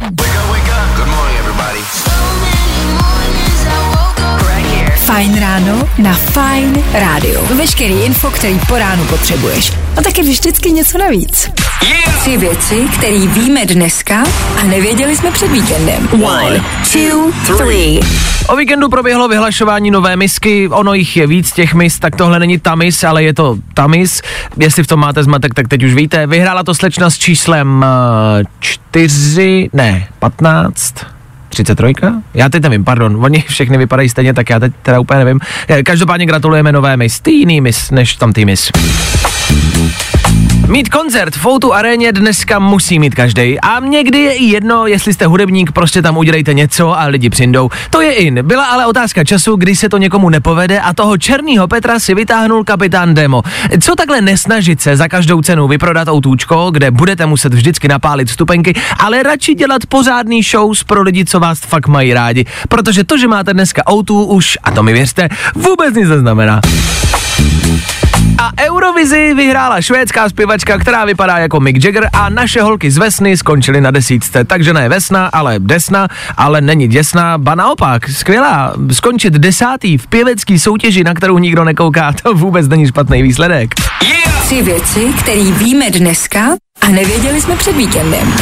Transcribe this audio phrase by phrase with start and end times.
[0.00, 0.57] Wiggle, wiggle.
[5.18, 7.40] Fajn ráno na Fajn rádiu.
[7.56, 9.72] Veškerý info, který po ránu potřebuješ.
[9.96, 11.50] A taky vždycky něco navíc.
[11.82, 12.20] Yeah!
[12.20, 14.24] Tři věci, které víme dneska
[14.60, 16.08] a nevěděli jsme před víkendem.
[16.24, 18.00] One, two, three.
[18.48, 22.58] O víkendu proběhlo vyhlašování nové misky, ono jich je víc těch mis, tak tohle není
[22.58, 24.22] Tamis, ale je to Tamis.
[24.56, 26.26] Jestli v tom máte zmatek, tak teď už víte.
[26.26, 27.84] Vyhrála to slečna s číslem
[28.40, 31.17] uh, čtyři, ne, patnáct.
[31.64, 31.94] 33?
[32.34, 35.40] Já teď nevím, pardon, oni všechny vypadají stejně, tak já teď teda úplně nevím.
[35.68, 38.70] Eh, Každopádně gratulujeme nové mis, stejný mis, než tam ty mis.
[40.66, 43.60] Mít koncert v Foutu aréně dneska musí mít každý.
[43.60, 47.70] A někdy je i jedno, jestli jste hudebník, prostě tam udělejte něco a lidi přijdou.
[47.90, 48.38] To je in.
[48.42, 52.64] Byla ale otázka času, kdy se to někomu nepovede a toho černýho Petra si vytáhnul
[52.64, 53.42] kapitán Demo.
[53.80, 58.74] Co takhle nesnažit se za každou cenu vyprodat autůčko, kde budete muset vždycky napálit stupenky,
[58.98, 62.44] ale radši dělat pořádný shows pro lidi, co vás fakt mají rádi.
[62.68, 66.60] Protože to, že máte dneska autů už, a to mi věřte, vůbec nic neznamená.
[68.38, 73.36] A Eurovizi vyhrála švédská zpěvačka, která vypadá jako Mick Jagger a naše holky z Vesny
[73.36, 74.44] skončily na desítce.
[74.44, 78.72] Takže ne Vesna, ale Desna, ale není děsná, ba naopak, skvělá.
[78.92, 83.74] Skončit desátý v pěvecký soutěži, na kterou nikdo nekouká, to vůbec není špatný výsledek.
[84.02, 84.28] Yeah!
[84.44, 86.40] Tři věci, které víme dneska
[86.80, 88.32] a nevěděli jsme před víkendem.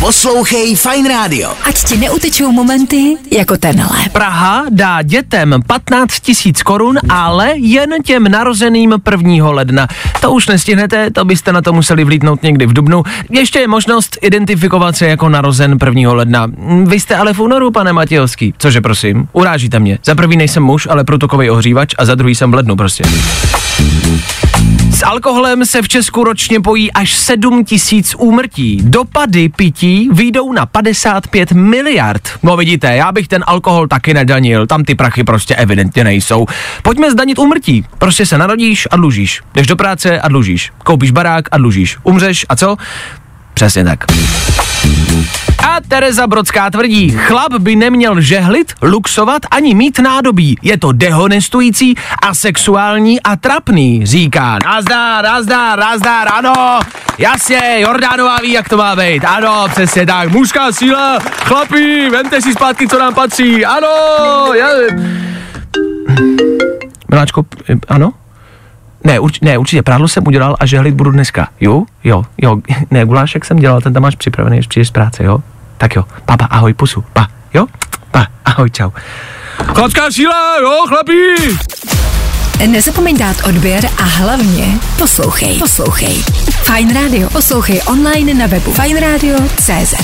[0.00, 1.50] Poslouchej Fine Radio.
[1.64, 3.98] Ať ti neutečou momenty jako tenhle.
[4.12, 9.50] Praha dá dětem 15 tisíc korun, ale jen těm narozeným 1.
[9.50, 9.88] ledna.
[10.20, 13.02] To už nestihnete, to byste na to museli vlítnout někdy v dubnu.
[13.30, 16.12] Ještě je možnost identifikovat se jako narozen 1.
[16.12, 16.46] ledna.
[16.84, 18.54] Vy jste ale v únoru, pane Matějovský.
[18.58, 19.98] Cože prosím, urážíte mě.
[20.04, 23.04] Za prvý nejsem muž, ale protokový ohřívač a za druhý jsem v lednu prostě.
[24.96, 28.80] S alkoholem se v Česku ročně pojí až 7 tisíc úmrtí.
[28.82, 32.28] Dopady pití výjdou na 55 miliard.
[32.42, 36.46] No vidíte, já bych ten alkohol taky nedanil, tam ty prachy prostě evidentně nejsou.
[36.82, 37.84] Pojďme zdanit úmrtí.
[37.98, 39.42] Prostě se narodíš a dlužíš.
[39.54, 40.72] Jdeš do práce a dlužíš.
[40.84, 41.96] Koupíš barák a dlužíš.
[42.02, 42.76] Umřeš a co?
[43.54, 44.04] Přesně tak.
[45.66, 50.58] A Tereza Brodská tvrdí, chlap by neměl žehlit, luxovat ani mít nádobí.
[50.62, 54.58] Je to dehonestující a sexuální a trapný, říká.
[54.64, 56.80] Nazdar, nazdar, nazdar, ano,
[57.18, 59.24] jasně, Jordánová ví, jak to má být.
[59.24, 63.64] Ano, přesně tak, mužská síla, chlapi, vemte si zpátky, co nám patří.
[63.64, 63.88] Ano,
[64.54, 64.68] já...
[67.10, 67.44] Miláčko,
[67.88, 68.12] ano?
[69.04, 71.48] Ne, urč, ne, určitě, prádlo jsem udělal a žehlit budu dneska.
[71.60, 71.82] Jo?
[72.04, 72.56] Jo, jo,
[72.90, 75.42] ne, gulášek jsem dělal, ten tam máš připravený, až přijdeš z práce, jo?
[75.78, 77.66] Tak jo, papa, ahoj, pusu, pa, jo?
[78.10, 78.90] Pa, ahoj, čau.
[79.74, 81.58] Chlapská síla, jo, chlapí!
[82.66, 85.58] Nezapomeň dát odběr a hlavně poslouchej.
[85.58, 86.24] Poslouchej.
[86.62, 87.30] Fine Radio.
[87.30, 89.94] Poslouchej online na webu fineradio.cz.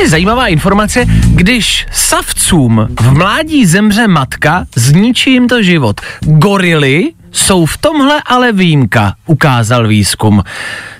[0.00, 1.04] Je zajímavá informace,
[1.34, 6.00] když savcům v mládí zemře matka, zničí jim to život.
[6.20, 10.44] Gorily jsou v tomhle ale výjimka, ukázal výzkum.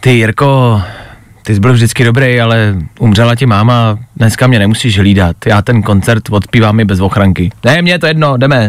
[0.00, 0.82] Ty, Jirko,
[1.42, 5.36] ty jsi byl vždycky dobrý, ale umřela ti máma, dneska mě nemusíš hlídat.
[5.46, 7.50] Já ten koncert odpívám i bez ochranky.
[7.64, 8.68] Ne, mě je to jedno, jdeme.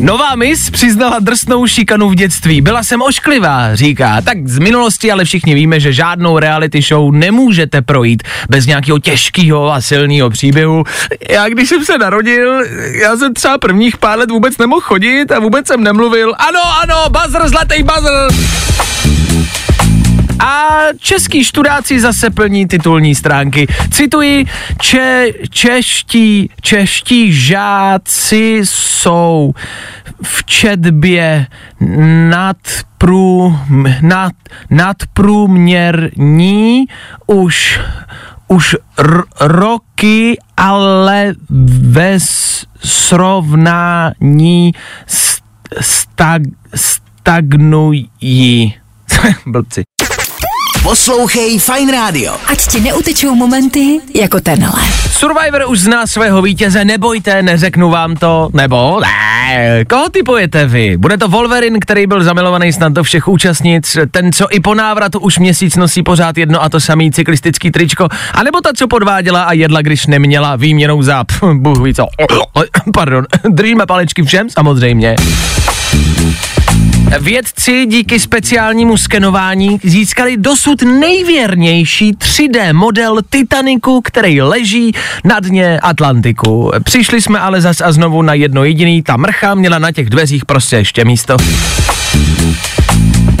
[0.00, 2.60] Nová mis přiznala drsnou šikanu v dětství.
[2.60, 4.20] Byla jsem ošklivá, říká.
[4.20, 9.72] Tak z minulosti ale všichni víme, že žádnou reality show nemůžete projít bez nějakého těžkého
[9.72, 10.84] a silného příběhu.
[11.30, 12.62] Já když jsem se narodil,
[13.02, 16.34] já jsem třeba prvních pár let vůbec nemohl chodit a vůbec jsem nemluvil.
[16.38, 18.83] Ano, ano, buzzer, zlatý buzzer!
[20.98, 23.66] Český študáci zase plní titulní stránky.
[23.90, 24.46] Cituji,
[24.80, 29.52] če, čeští, čeští žáci jsou
[30.22, 31.46] v četbě
[32.30, 32.56] nad
[32.98, 33.58] prů,
[34.00, 34.32] nad,
[34.70, 36.84] nadprůměrní
[37.26, 37.80] už,
[38.48, 41.34] už r, roky, ale
[41.80, 42.18] ve
[42.80, 44.72] srovnání
[45.80, 46.42] stag,
[46.74, 48.74] stagnují.
[49.46, 49.82] Blbci.
[50.84, 52.36] Poslouchej Fine Radio.
[52.46, 54.82] Ať ti neutečou momenty jako tenhle.
[55.10, 60.96] Survivor už zná svého vítěze, nebojte, neřeknu vám to, nebo ne, koho typujete vy?
[60.96, 65.20] Bude to Wolverine, který byl zamilovaný snad do všech účastnic, ten, co i po návratu
[65.20, 69.52] už měsíc nosí pořád jedno a to samý cyklistický tričko, anebo ta, co podváděla a
[69.52, 72.06] jedla, když neměla výměnou za, bůh ví co,
[72.94, 75.16] pardon, držíme palečky všem, samozřejmě.
[77.20, 84.92] Vědci díky speciálnímu skenování získali dosud nejvěrnější 3D model Titaniku, který leží
[85.24, 86.70] na dně Atlantiku.
[86.84, 90.44] Přišli jsme ale zas a znovu na jedno jediný, ta mrcha měla na těch dveřích
[90.44, 91.36] prostě ještě místo.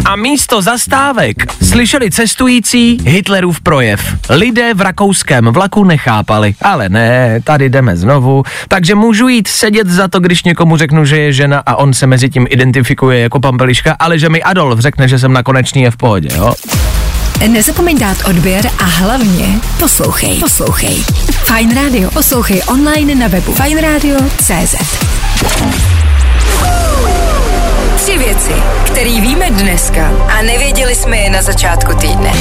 [0.04, 4.00] A místo zastávek slyšeli cestující Hitlerův projev.
[4.30, 6.54] Lidé v rakouském vlaku nechápali.
[6.62, 8.42] Ale ne, tady jdeme znovu.
[8.68, 12.06] Takže můžu jít sedět za to, když někomu řeknu, že je žena a on se
[12.06, 15.90] mezi tím identifikuje jako pampeliška, ale že mi Adolf řekne, že jsem na konečný je
[15.90, 16.54] v pohodě, jo?
[17.48, 20.38] Nezapomeň dát odběr a hlavně poslouchej.
[20.40, 20.96] Poslouchej.
[21.30, 22.10] Fine Radio.
[22.10, 24.74] Poslouchej online na webu fineradio.cz
[28.24, 28.52] věci,
[28.86, 32.32] které víme dneska a nevěděli jsme je na začátku týdne.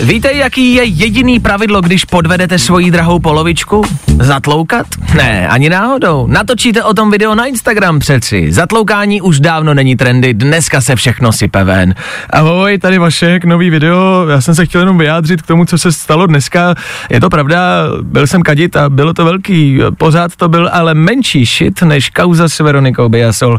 [0.00, 3.82] Víte, jaký je jediný pravidlo, když podvedete svoji drahou polovičku?
[4.20, 4.86] Zatloukat?
[5.14, 6.26] Ne, ani náhodou.
[6.26, 8.52] Natočíte o tom video na Instagram přeci.
[8.52, 11.94] Zatloukání už dávno není trendy, dneska se všechno sype ven.
[12.30, 14.26] Ahoj, tady Vašek, nový video.
[14.28, 16.74] Já jsem se chtěl jenom vyjádřit k tomu, co se stalo dneska.
[17.10, 17.58] Je to pravda,
[18.02, 19.78] byl jsem kadit a bylo to velký.
[19.98, 23.58] Pořád to byl ale menší shit než kauza s Veronikou Biasol.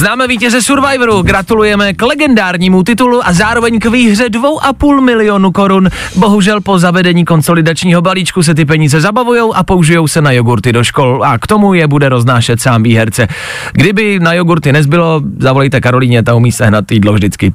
[0.00, 5.88] Známe vítěze Survivoru, gratulujeme k legendárnímu titulu a zároveň k výhře 2,5 milionu korun.
[6.16, 10.84] Bohužel po zavedení konsolidačního balíčku se ty peníze zabavujou a použijou se na jogurty do
[10.84, 13.28] škol a k tomu je bude roznášet sám výherce.
[13.72, 17.54] Kdyby na jogurty nezbylo, zavolejte Karolíně, ta umí sehnat jídlo vždycky.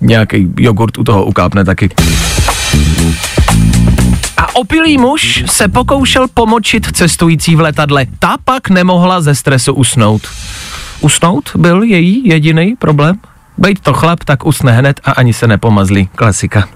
[0.00, 1.90] Nějaký jogurt u toho ukápne taky.
[4.36, 8.06] A opilý muž se pokoušel pomočit cestující v letadle.
[8.18, 10.22] Ta pak nemohla ze stresu usnout.
[11.04, 13.16] Usnout byl její jediný problém?
[13.58, 16.08] Bejt to chlap, tak usne hned a ani se nepomazlí.
[16.14, 16.68] Klasika.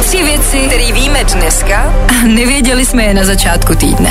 [0.00, 4.10] Tři věci, které víme dneska a nevěděli jsme je na začátku týdne.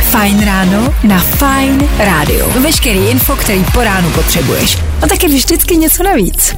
[0.00, 2.50] Fajn ráno na Fajn rádiu.
[2.60, 4.78] Veškerý info, který po ránu potřebuješ.
[5.02, 6.56] A taky vždycky něco navíc.